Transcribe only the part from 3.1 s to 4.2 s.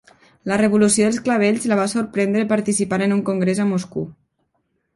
un congrés a Moscou.